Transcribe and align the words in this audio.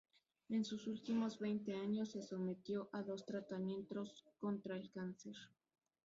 En 0.49 0.65
sus 0.65 0.87
últimos 0.87 1.37
veinte 1.37 1.75
años 1.75 2.09
se 2.09 2.23
sometió 2.23 2.89
a 2.91 3.03
dos 3.03 3.23
tratamientos 3.23 4.25
contra 4.39 4.75
el 4.75 4.89
cáncer. 4.89 5.35